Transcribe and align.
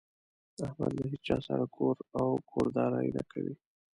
احمد 0.65 0.91
له 0.97 1.03
هيچا 1.11 1.37
سره 1.47 1.63
کور 1.75 1.95
او 2.19 2.27
کورداري 2.51 3.09
نه 3.17 3.23
کوي. 3.31 3.55